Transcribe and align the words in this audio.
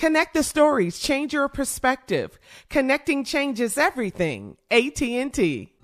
Connect 0.00 0.32
the 0.32 0.42
stories, 0.42 0.98
change 0.98 1.34
your 1.34 1.46
perspective. 1.50 2.38
Connecting 2.70 3.22
changes 3.22 3.76
everything. 3.76 4.56
AT&T. 4.70 5.74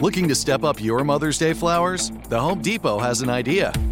Looking 0.00 0.28
to 0.28 0.34
step 0.34 0.64
up 0.64 0.82
your 0.82 1.04
Mother's 1.04 1.36
Day 1.36 1.52
flowers? 1.52 2.10
The 2.30 2.40
Home 2.40 2.62
Depot 2.62 2.98
has 2.98 3.20
an 3.20 3.28
idea. 3.28 3.74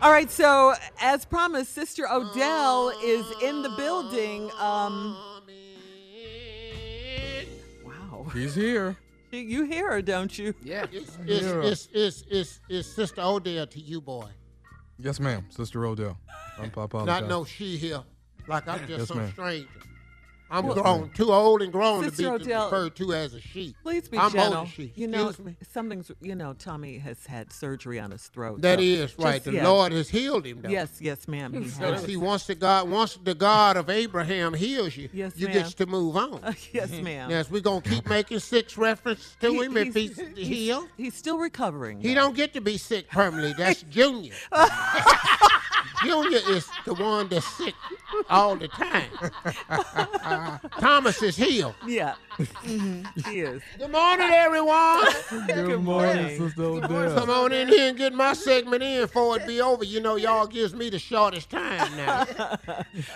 All 0.00 0.12
right, 0.12 0.30
so 0.30 0.74
as 1.00 1.24
promised, 1.24 1.74
Sister 1.74 2.06
Odell 2.08 2.92
is 3.02 3.26
in 3.42 3.62
the 3.62 3.70
building. 3.70 4.48
Um, 4.60 5.16
wow. 7.84 8.26
He's 8.32 8.54
here. 8.54 8.96
You 9.32 9.64
hear 9.64 9.90
her, 9.90 10.00
don't 10.00 10.38
you? 10.38 10.54
Yeah. 10.62 10.86
It's, 10.92 11.18
I 11.18 11.22
it's, 11.26 11.46
hear 11.46 11.62
it's, 11.62 11.88
it's, 11.92 12.24
it's, 12.30 12.60
it's 12.68 12.88
Sister 12.88 13.22
Odell 13.22 13.66
to 13.66 13.80
you, 13.80 14.00
boy. 14.00 14.28
Yes, 15.00 15.18
ma'am. 15.18 15.44
Sister 15.50 15.84
Odell. 15.84 16.16
I'm 16.60 16.70
Papa. 16.70 17.04
Not 17.04 17.26
no 17.28 17.44
she 17.44 17.76
here. 17.76 18.02
Like 18.46 18.68
I'm 18.68 18.86
just 18.86 19.00
Yes, 19.00 19.08
some 19.08 19.18
ma'am. 19.18 19.32
stranger. 19.32 19.68
I'm 20.50 20.64
Yes, 20.66 20.74
grown, 20.74 21.10
too 21.10 21.32
old 21.32 21.60
and 21.62 21.70
grown 21.72 22.04
Sister 22.04 22.22
to 22.22 22.38
be 22.38 22.44
Odell, 22.44 22.64
referred 22.66 22.96
to 22.96 23.12
as 23.12 23.34
a 23.34 23.40
sheep. 23.40 23.76
Please 23.82 24.08
be 24.08 24.16
I'm 24.18 24.30
gentle. 24.32 24.58
older 24.60 24.70
she. 24.70 24.92
You 24.94 25.06
know, 25.06 25.28
Excuse 25.28 25.46
me. 25.46 25.56
something's. 25.70 26.10
You 26.22 26.34
know, 26.34 26.54
Tommy 26.54 26.98
has 26.98 27.26
had 27.26 27.52
surgery 27.52 28.00
on 28.00 28.10
his 28.10 28.22
throat. 28.28 28.62
That 28.62 28.78
so 28.78 28.82
is 28.84 29.18
right. 29.18 29.32
just- 29.34 29.44
The 29.44 29.52
yeah. 29.52 29.68
Lord 29.68 29.92
has 29.92 30.08
healed 30.08 30.46
him. 30.46 30.62
Though. 30.62 30.70
Yes, 30.70 30.98
yes, 31.00 31.28
ma'am. 31.28 31.52
he 31.52 31.68
So 31.68 31.92
has. 31.92 32.04
see, 32.04 32.16
once 32.16 32.46
the 32.46 32.54
God, 32.54 32.88
once 32.88 33.18
the 33.22 33.34
God 33.34 33.76
of 33.76 33.90
Abraham 33.90 34.54
heals 34.54 34.96
you, 34.96 35.08
Yes, 35.12 35.32
you 35.36 35.48
get 35.48 35.66
to 35.66 35.86
move 35.86 36.16
on. 36.16 36.40
yes, 36.72 36.90
mm-hmm. 36.90 37.04
ma'am. 37.04 37.30
Yes, 37.30 37.50
we're 37.50 37.60
gonna 37.60 37.82
keep 37.82 38.08
making 38.08 38.38
six 38.38 38.78
reference 38.78 39.36
to 39.40 39.50
He- 39.50 39.62
him 39.64 39.76
if 39.76 39.94
he's, 39.94 40.18
healed. 40.36 40.88
He's 40.96 41.14
still 41.14 41.38
recovering. 41.38 42.00
He 42.00 42.08
though. 42.14 42.20
don't 42.22 42.36
get 42.36 42.54
to 42.54 42.60
be 42.60 42.78
sick 42.78 43.08
permanently. 43.10 43.52
That's 43.52 43.82
Junior. 43.90 44.32
Junior 46.02 46.38
is 46.38 46.68
the 46.84 46.94
one 46.94 47.28
that's 47.28 47.46
sick 47.46 47.74
all 48.30 48.56
the 48.56 48.68
time. 48.68 49.10
Thomas 50.78 51.22
is 51.22 51.36
healed. 51.36 51.74
Yeah, 51.86 52.14
hmm 52.38 53.02
he 53.24 53.40
is. 53.40 53.62
Good 53.78 53.90
morning, 53.90 54.30
everyone. 54.30 55.06
Good 55.30 55.82
morning, 55.82 56.38
Sister 56.38 56.62
Odell. 56.62 57.14
Come 57.14 57.30
on 57.30 57.52
in 57.52 57.68
here 57.68 57.88
and 57.88 57.98
get 57.98 58.12
my 58.14 58.32
segment 58.34 58.82
in 58.82 59.02
before 59.02 59.36
it 59.36 59.46
be 59.46 59.60
over. 59.60 59.84
You 59.84 60.00
know, 60.00 60.16
y'all 60.16 60.46
gives 60.46 60.74
me 60.74 60.88
the 60.90 60.98
shortest 60.98 61.50
time 61.50 61.96
now. 61.96 62.26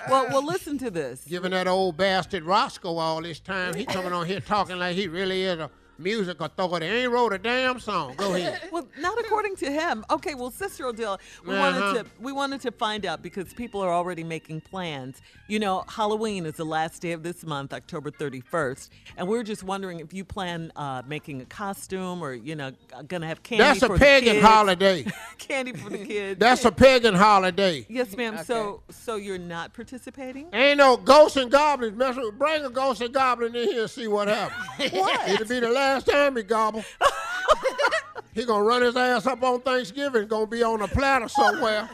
Well, 0.09 0.26
well, 0.28 0.44
listen 0.44 0.78
to 0.78 0.91
this. 0.91 1.25
Giving 1.28 1.53
that 1.53 1.66
old 1.69 1.97
bastard 1.97 2.42
Roscoe 2.44 2.97
all 2.98 3.22
this 3.22 3.41
time. 3.41 3.75
He 3.75 3.84
coming 3.84 4.12
on 4.12 4.26
here 4.26 4.41
talking 4.41 4.78
like 4.78 4.97
he 4.97 5.06
really 5.09 5.42
is 5.44 5.59
a 5.59 5.71
music 6.03 6.41
authority. 6.41 6.87
Ain't 6.87 7.11
wrote 7.13 7.33
a 7.33 7.39
damn 7.39 7.79
song. 7.81 8.15
Go 8.17 8.35
ahead. 8.35 8.61
Well, 8.73 8.87
not 8.99 9.19
according 9.21 9.57
to 9.57 9.71
him. 9.71 10.05
Okay, 10.11 10.35
well, 10.35 10.51
Sister 10.51 10.87
Odell, 10.87 11.21
we 11.47 11.55
Uh-huh. 11.55 11.61
wanted 11.93 12.05
to 12.05 12.11
we 12.21 12.33
wanted 12.33 12.61
to 12.63 12.71
find 12.73 13.05
out 13.05 13.23
because 13.23 13.53
people 13.53 13.81
are 13.83 13.91
already 13.93 14.25
making 14.25 14.63
plans. 14.63 15.21
You 15.49 15.59
know, 15.59 15.85
Halloween 15.89 16.47
is 16.47 16.55
the 16.55 16.65
last 16.65 17.03
day 17.03 17.13
of 17.13 17.23
this 17.23 17.45
month, 17.45 17.73
October 17.75 18.11
31st, 18.11 18.89
and 19.19 19.29
we 19.29 19.37
are 19.39 19.43
just 19.43 19.63
wondering 19.63 20.01
if 20.01 20.15
you 20.15 20.25
plan 20.25 20.73
uh, 20.77 21.03
making 21.07 21.43
a 21.43 21.45
costume 21.45 22.23
or 22.25 22.33
you 22.33 22.55
know 22.57 22.73
gonna 23.09 23.27
have 23.27 23.43
candy. 23.43 23.63
That's 23.65 23.83
a 23.83 23.87
for 23.89 23.99
the 23.99 24.05
pagan 24.05 24.34
kids. 24.34 24.47
holiday. 24.47 25.05
candy 25.39 25.73
for 25.75 25.91
the 25.91 25.99
kids. 26.05 26.41
That's 26.41 26.65
a 26.65 26.73
pagan 26.73 27.15
holiday. 27.15 27.84
yes, 27.91 28.17
ma'am. 28.17 28.39
So, 28.45 28.83
so 28.91 29.17
you're 29.17 29.37
not 29.39 29.75
participating? 29.75 30.47
Ain't 30.55 30.79
no 30.79 30.97
ghosts 30.97 31.37
and 31.37 31.51
goblins. 31.51 31.97
Mess 31.97 32.17
bring 32.39 32.65
a 32.65 32.71
ghost 32.71 33.03
and 33.03 33.13
goblin 33.13 33.55
in 33.55 33.69
here 33.69 33.83
and 33.83 33.91
see 33.91 34.09
what 34.09 34.28
happens. 34.28 34.93
What? 35.03 35.28
It'll 35.28 35.47
be 35.47 35.60
the 35.60 35.69
last 35.69 35.91
time 36.00 36.36
he 36.36 36.42
gobble. 36.42 36.84
he 38.34 38.44
gonna 38.44 38.65
run 38.65 38.83
his 38.83 38.97
ass 38.97 39.27
up 39.27 39.42
on 39.42 39.60
Thanksgiving. 39.60 40.27
Gonna 40.28 40.47
be 40.47 40.62
on 40.62 40.83
a 40.83 40.89
platter 40.89 41.28
somewhere. 41.28 41.89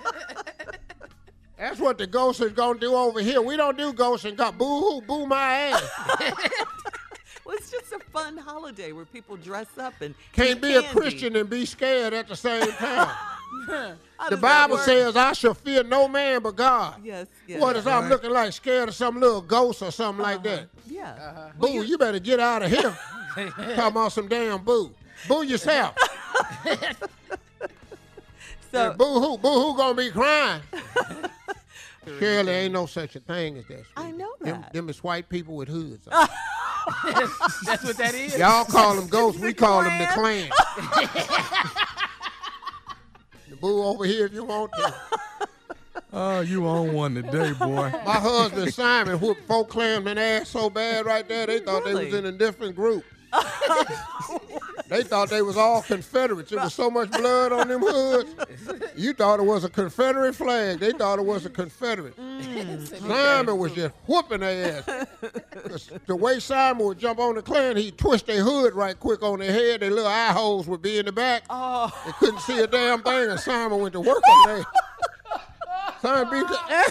That's 1.57 1.81
what 1.81 1.99
the 1.99 2.07
ghost 2.07 2.41
is 2.41 2.53
gonna 2.53 2.79
do 2.79 2.95
over 2.95 3.21
here. 3.21 3.43
We 3.43 3.57
don't 3.57 3.77
do 3.77 3.93
ghosts 3.93 4.25
and 4.25 4.37
goblins. 4.37 4.59
Boo 4.59 4.81
hoo, 4.81 5.01
boo 5.03 5.27
my 5.27 5.53
ass. 5.55 6.41
Well, 7.49 7.57
it's 7.57 7.71
just 7.71 7.95
a 7.95 7.99
fun 8.13 8.37
holiday 8.37 8.93
where 8.93 9.07
people 9.07 9.39
dress 9.39 9.79
up 9.79 9.95
and 10.03 10.15
Can't 10.33 10.59
eat 10.59 10.61
be 10.61 10.75
a. 10.75 10.83
Christian 10.83 11.35
and 11.35 11.49
be 11.49 11.65
scared 11.65 12.13
at 12.13 12.29
the 12.29 12.37
same 12.37 12.71
time. 12.73 13.17
The 14.29 14.37
Bible 14.37 14.77
says, 14.79 15.17
"I 15.17 15.33
shall 15.33 15.55
fear 15.55 15.83
no 15.83 16.09
man 16.09 16.43
but 16.43 16.57
God." 16.57 17.01
Yes, 17.03 17.27
yes. 17.47 17.61
What 17.61 17.77
is 17.77 17.87
I'm 17.87 18.09
looking 18.09 18.31
like? 18.31 18.53
Scared 18.53 18.89
of 18.89 18.95
some 18.95 19.21
little 19.21 19.41
ghost 19.41 19.81
or 19.83 19.91
something 19.91 20.23
like 20.23 20.39
uh-huh. 20.39 20.57
that? 20.57 20.69
Yeah. 20.87 21.13
Uh-huh. 21.13 21.51
Boo, 21.59 21.85
you 21.85 21.97
better 21.97 22.19
get 22.19 22.41
out 22.41 22.63
of 22.63 22.71
here. 22.71 22.97
Talking 23.57 23.79
about 23.79 24.13
some 24.13 24.29
damn 24.29 24.63
boo. 24.65 24.93
Boo 25.27 25.43
yourself. 25.43 25.95
So, 28.71 28.93
boo 28.93 29.19
hoo, 29.19 29.39
boo 29.39 29.49
hoo 29.49 29.77
gonna 29.79 29.95
be 29.95 30.11
crying. 30.11 30.61
factory. 32.09 32.19
Shirley, 32.19 32.53
ain't 32.53 32.73
no 32.73 32.87
such 32.87 33.17
a 33.17 33.21
thing 33.21 33.59
as 33.59 33.67
that. 33.67 33.85
I 33.97 34.11
know 34.11 34.33
Them, 34.41 34.61
that. 34.63 34.73
them 34.73 34.89
is 34.89 35.03
white 35.03 35.29
people 35.29 35.57
with 35.57 35.69
hoods. 35.69 36.07
on. 36.09 36.29
That's 37.65 37.85
what 37.85 37.97
that 37.99 38.15
is. 38.15 38.39
Y'all 38.39 38.65
call 38.65 38.97
them 38.97 39.09
ghosts, 39.09 39.41
we 39.41 39.53
call 39.53 39.83
them 39.85 39.99
the 39.99 40.07
Klan. 40.07 40.51
the 43.51 43.57
boo 43.57 43.83
over 43.83 44.05
here 44.05 44.27
if 44.27 44.33
you 44.33 44.45
want 44.45 44.73
to. 44.73 44.95
Oh, 46.11 46.41
you 46.41 46.67
on 46.67 46.95
one 46.95 47.15
today, 47.15 47.53
boy. 47.53 47.91
My 48.07 48.15
husband 48.15 48.73
Simon 48.73 49.21
whooped 49.21 49.47
four 49.47 49.67
Klansmen 49.67 50.17
ass 50.17 50.49
so 50.49 50.71
bad 50.71 51.05
right 51.05 51.29
there, 51.29 51.47
they 51.47 51.59
thought 51.61 51.85
they 51.85 51.95
was 51.95 52.15
in 52.15 52.25
a 52.25 52.33
different 52.33 52.75
group. 52.75 53.05
they 54.89 55.03
thought 55.03 55.31
they 55.31 55.43
was 55.43 55.57
all 55.57 55.83
Confederates. 55.83 56.51
There 56.51 56.61
was 56.61 56.75
so 56.75 56.91
much 56.91 57.11
blood 57.11 57.53
on 57.53 57.69
them 57.69 57.81
hoods. 57.81 58.35
You 58.97 59.13
thought 59.13 59.41
it 59.41 59.45
was 59.45 59.65
a 59.65 59.69
Confederate 59.69 60.35
flag. 60.35 60.79
They 60.79 60.93
thought 60.93 61.19
it 61.19 61.25
was 61.25 61.47
a 61.47 61.51
Confederate. 61.51 62.15
Simon 62.87 63.59
was 63.59 63.73
just 63.73 63.95
whooping 64.07 64.41
their 64.41 64.85
ass. 64.89 65.91
The 66.07 66.17
way 66.17 66.41
Simon 66.41 66.87
would 66.87 66.99
jump 66.99 67.19
on 67.19 67.35
the 67.35 67.43
Klan, 67.43 67.77
he'd 67.77 67.99
twist 67.99 68.27
their 68.27 68.43
hood 68.43 68.75
right 68.75 68.99
quick 68.99 69.23
on 69.23 69.41
their 69.41 69.53
head. 69.53 69.81
Their 69.81 69.91
little 69.91 70.07
eye 70.07 70.33
holes 70.33 70.67
would 70.67 70.83
be 70.83 70.99
in 70.99 71.07
the 71.07 71.13
back. 71.13 71.45
Oh. 71.51 71.93
They 72.07 72.13
couldn't 72.13 72.41
see 72.41 72.59
a 72.59 72.67
damn 72.67 73.03
thing, 73.03 73.31
and 73.31 73.41
Simon 73.41 73.81
went 73.81 73.93
to 73.93 74.01
work 74.01 74.23
on 74.29 74.49
that. 74.49 74.67
Simon 76.03 76.31
beat 76.31 76.49
the 76.49 76.59
eh, 76.71 76.91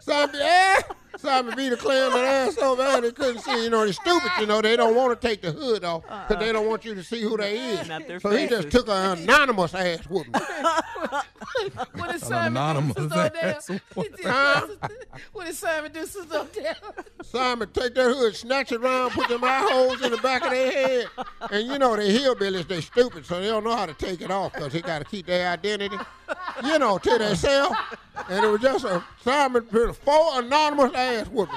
Simon 0.00 0.30
beat, 0.32 0.40
eh, 0.42 0.82
Simon 1.24 1.56
beat 1.56 1.70
the 1.70 1.76
Klansman 1.76 2.22
ass 2.22 2.54
so 2.54 2.76
bad 2.76 3.02
they 3.02 3.10
couldn't 3.10 3.40
see. 3.40 3.64
You 3.64 3.70
know, 3.70 3.84
they're 3.84 3.94
stupid. 3.94 4.30
You 4.38 4.46
know, 4.46 4.60
they 4.60 4.76
don't 4.76 4.94
want 4.94 5.18
to 5.18 5.26
take 5.26 5.40
the 5.40 5.52
hood 5.52 5.82
off 5.82 6.02
because 6.02 6.44
they 6.44 6.52
don't 6.52 6.68
want 6.68 6.84
you 6.84 6.94
to 6.94 7.02
see 7.02 7.22
who 7.22 7.38
they 7.38 7.56
is. 7.56 7.88
Not 7.88 8.06
their 8.06 8.20
So 8.20 8.30
he 8.30 8.46
just 8.46 8.70
took 8.70 8.88
an 8.88 9.18
anonymous 9.20 9.74
ass 9.74 10.04
whooping. 10.08 10.34
What 11.94 12.10
did 12.10 12.20
Simon 12.20 12.52
anonymous 12.52 12.96
do? 12.96 13.08
Sit 13.60 14.22
down. 14.22 14.70
What 15.32 15.46
did 15.46 15.54
Simon 15.54 15.92
do? 15.92 16.04
Sit 16.04 16.28
down. 16.28 16.46
Simon 17.22 17.68
take 17.72 17.94
that 17.94 18.14
hood, 18.14 18.34
snatch 18.34 18.72
it 18.72 18.80
around, 18.80 19.10
put 19.12 19.28
them 19.28 19.44
eye 19.44 19.66
holes 19.70 20.02
in 20.02 20.10
the 20.10 20.16
back 20.18 20.44
of 20.44 20.50
their 20.50 20.72
head. 20.72 21.06
And 21.50 21.66
you 21.66 21.78
know, 21.78 21.96
they 21.96 22.12
hillbillies, 22.18 22.66
they 22.66 22.80
stupid, 22.80 23.24
so 23.24 23.40
they 23.40 23.46
don't 23.46 23.64
know 23.64 23.76
how 23.76 23.86
to 23.86 23.94
take 23.94 24.20
it 24.20 24.30
off 24.30 24.52
because 24.52 24.72
they 24.72 24.82
got 24.82 24.98
to 24.98 25.04
keep 25.04 25.26
their 25.26 25.48
identity, 25.48 25.96
you 26.62 26.78
know, 26.78 26.98
to 26.98 27.18
themselves. 27.18 27.76
And 28.28 28.44
it 28.44 28.48
was 28.48 28.60
just 28.60 28.84
a 28.84 29.02
Simon 29.22 29.64
four 29.66 30.40
anonymous 30.40 30.94
ass 30.94 31.26
whooping. 31.28 31.54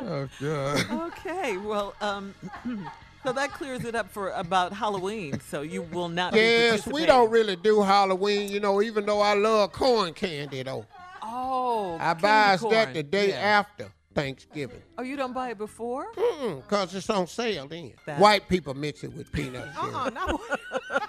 Oh, 0.00 0.28
God. 0.40 0.90
Okay, 1.12 1.56
well, 1.58 1.94
um, 2.00 2.34
so 3.24 3.32
that 3.32 3.52
clears 3.52 3.84
it 3.84 3.94
up 3.94 4.10
for 4.10 4.30
about 4.30 4.72
Halloween. 4.72 5.40
So 5.40 5.62
you 5.62 5.82
will 5.82 6.08
not. 6.08 6.34
Yes, 6.34 6.86
we 6.86 7.04
don't 7.06 7.30
really 7.30 7.56
do 7.56 7.82
Halloween, 7.82 8.50
you 8.50 8.60
know, 8.60 8.80
even 8.82 9.04
though 9.06 9.20
I 9.20 9.34
love 9.34 9.72
corn 9.72 10.14
candy, 10.14 10.62
though. 10.62 10.86
Oh, 11.22 11.96
I 11.96 12.14
candy 12.14 12.22
buys 12.22 12.60
that 12.62 12.70
corn. 12.84 12.92
the 12.94 13.02
day 13.02 13.28
Yeah. 13.30 13.36
after 13.40 13.92
Thanksgiving. 14.14 14.82
Oh, 14.96 15.02
you 15.02 15.16
don't 15.16 15.32
buy 15.34 15.50
it 15.50 15.58
before? 15.58 16.06
Because 16.14 16.94
it's 16.94 17.10
on 17.10 17.26
sale 17.26 17.68
then. 17.68 17.92
That- 18.06 18.18
White 18.18 18.48
people 18.48 18.74
mix 18.74 19.04
it 19.04 19.12
with 19.12 19.30
peanuts. 19.32 19.76
yeah. 19.76 19.82
Uh-uh, 19.88 20.10
not 20.10 20.40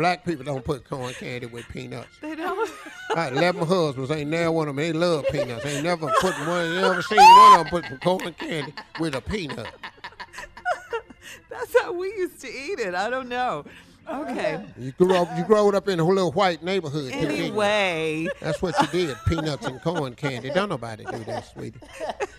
Black 0.00 0.24
people 0.24 0.46
don't 0.46 0.64
put 0.64 0.88
corn 0.88 1.12
candy 1.12 1.44
with 1.44 1.68
peanuts. 1.68 2.08
They 2.22 2.34
don't. 2.34 2.72
I 3.14 3.24
had 3.24 3.32
11 3.36 3.66
husbands. 3.66 4.10
Ain't 4.10 4.30
never 4.30 4.50
one 4.50 4.66
of 4.66 4.74
them. 4.74 4.82
They 4.82 4.94
love 4.94 5.26
peanuts. 5.30 5.66
Ain't 5.66 5.84
never 5.84 6.10
put 6.22 6.32
one. 6.46 6.74
They 6.74 6.80
never 6.80 7.02
seen 7.02 7.18
one 7.18 7.60
of 7.60 7.70
them 7.70 7.82
put 7.82 7.84
some 7.84 7.98
corn 7.98 8.32
candy 8.32 8.72
with 8.98 9.14
a 9.14 9.20
peanut. 9.20 9.66
That's 11.50 11.82
how 11.82 11.92
we 11.92 12.06
used 12.14 12.40
to 12.40 12.48
eat 12.48 12.78
it. 12.78 12.94
I 12.94 13.10
don't 13.10 13.28
know. 13.28 13.66
Okay. 14.10 14.64
You 14.78 14.92
grew 14.92 15.14
up. 15.14 15.28
You 15.36 15.44
grew 15.44 15.74
up 15.74 15.88
in 15.88 16.00
a 16.00 16.04
little 16.04 16.32
white 16.32 16.62
neighborhood. 16.62 17.12
too, 17.12 17.20
didn't 17.20 17.36
you? 17.36 17.44
Anyway, 17.44 18.28
That's 18.40 18.60
what 18.60 18.74
you 18.80 19.06
did. 19.06 19.16
Peanuts 19.26 19.66
and 19.66 19.80
corn 19.80 20.14
candy. 20.14 20.50
Don't 20.50 20.68
nobody 20.68 21.04
do 21.04 21.24
that, 21.24 21.52
sweetie. 21.52 21.78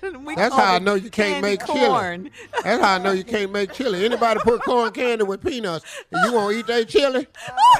we 0.25 0.35
That's 0.35 0.53
how 0.53 0.75
I 0.75 0.79
know 0.79 0.95
you 0.95 1.09
can't 1.09 1.41
make 1.41 1.61
corn. 1.61 2.23
chili. 2.25 2.31
That's 2.63 2.83
how 2.83 2.95
I 2.95 2.97
know 2.97 3.11
you 3.11 3.23
can't 3.23 3.51
make 3.51 3.71
chili. 3.73 4.03
Anybody 4.05 4.41
put 4.41 4.61
corn 4.63 4.91
candy 4.91 5.23
with 5.23 5.41
peanuts, 5.43 5.85
and 6.11 6.25
you 6.25 6.33
won't 6.33 6.55
eat 6.55 6.67
that 6.67 6.89
chili? 6.89 7.27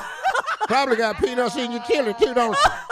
Probably 0.67 0.95
got 0.95 1.17
peanuts 1.17 1.57
in 1.57 1.71
your 1.71 1.83
chili 1.83 2.13
too, 2.17 2.33
don't 2.33 2.55
you? 2.55 2.90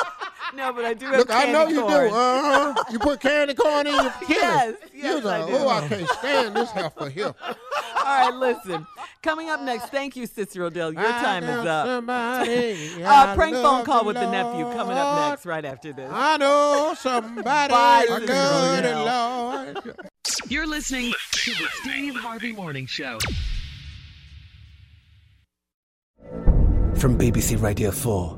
No, 0.55 0.73
but 0.73 0.83
I 0.85 0.93
do 0.95 1.05
have 1.05 1.17
Look, 1.17 1.29
I 1.29 1.45
candy 1.45 1.53
know 1.53 1.67
you 1.67 1.81
corn. 1.81 2.09
do. 2.09 2.15
Uh 2.15 2.73
huh. 2.73 2.83
You 2.91 2.99
put 2.99 3.19
candy 3.19 3.53
corn 3.53 3.85
in 3.87 3.93
your 3.93 4.03
chili. 4.27 4.29
Yes, 4.29 4.75
You 4.93 5.03
yes, 5.03 5.23
like, 5.23 5.43
oh, 5.47 5.69
I 5.69 5.87
can't 5.87 6.09
stand 6.09 6.55
this 6.55 6.71
heifer 6.71 7.09
here. 7.09 7.35
All 7.43 8.03
right, 8.05 8.33
listen. 8.33 8.85
Coming 9.21 9.49
up 9.49 9.61
next, 9.61 9.89
thank 9.89 10.15
you, 10.15 10.25
Sister 10.25 10.63
Odell. 10.63 10.91
Your 10.93 11.03
time 11.03 11.43
is 11.43 11.65
up. 11.65 11.85
Somebody, 11.85 13.03
Uh, 13.03 13.35
prank 13.35 13.55
phone 13.57 13.85
call 13.85 14.05
with 14.05 14.15
the 14.15 14.29
nephew 14.31 14.63
coming 14.75 14.97
up 14.97 15.29
next, 15.29 15.45
right 15.45 15.65
after 15.65 15.93
this. 15.93 16.09
I 16.11 16.37
know 16.37 16.95
somebody. 16.97 17.43
Bye, 17.43 17.67
I 17.71 18.05
Sister 18.07 18.25
know 18.25 18.75
the 18.81 18.89
Odell. 19.01 19.05
Lord. 19.05 19.95
You're 20.47 20.67
listening 20.67 21.13
to 21.31 21.51
the 21.51 21.67
Steve 21.81 22.15
Harvey 22.15 22.53
Morning 22.53 22.85
Show. 22.87 23.19
From 26.95 27.17
BBC 27.17 27.61
Radio 27.61 27.91
4, 27.91 28.37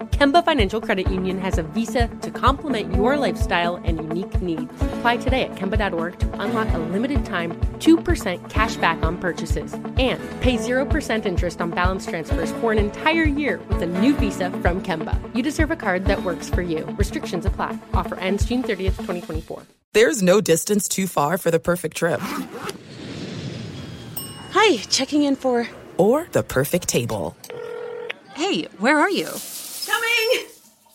Kemba 0.21 0.45
Financial 0.45 0.79
Credit 0.79 1.09
Union 1.09 1.39
has 1.39 1.57
a 1.57 1.63
visa 1.63 2.07
to 2.21 2.29
complement 2.29 2.93
your 2.93 3.17
lifestyle 3.17 3.77
and 3.77 3.97
unique 3.97 4.39
needs. 4.39 4.71
Apply 4.99 5.17
today 5.17 5.41
at 5.41 5.55
Kemba.org 5.55 6.19
to 6.19 6.39
unlock 6.39 6.71
a 6.75 6.77
limited 6.77 7.25
time 7.25 7.59
2% 7.79 8.47
cash 8.47 8.75
back 8.75 9.01
on 9.01 9.17
purchases 9.17 9.73
and 9.97 10.21
pay 10.39 10.57
0% 10.57 11.25
interest 11.25 11.59
on 11.59 11.71
balance 11.71 12.05
transfers 12.05 12.51
for 12.51 12.71
an 12.71 12.77
entire 12.77 13.23
year 13.23 13.59
with 13.67 13.81
a 13.81 13.87
new 13.87 14.13
visa 14.13 14.51
from 14.61 14.79
Kemba. 14.83 15.17
You 15.35 15.41
deserve 15.41 15.71
a 15.71 15.75
card 15.75 16.05
that 16.05 16.21
works 16.21 16.51
for 16.51 16.61
you. 16.61 16.85
Restrictions 16.99 17.47
apply. 17.47 17.79
Offer 17.95 18.19
ends 18.19 18.45
June 18.45 18.61
30th, 18.61 18.97
2024. 18.97 19.63
There's 19.93 20.21
no 20.21 20.39
distance 20.39 20.87
too 20.87 21.07
far 21.07 21.39
for 21.39 21.49
the 21.49 21.59
perfect 21.59 21.97
trip. 21.97 22.19
Hi, 24.51 24.77
checking 24.77 25.23
in 25.23 25.35
for. 25.35 25.67
Or 25.97 26.27
the 26.31 26.43
perfect 26.43 26.87
table. 26.87 27.35
Hey, 28.35 28.65
where 28.77 28.99
are 28.99 29.09
you? 29.09 29.27